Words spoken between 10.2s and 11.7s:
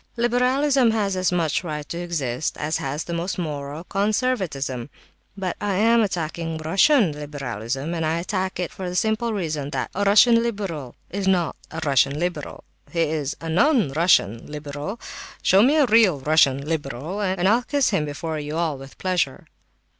liberal is not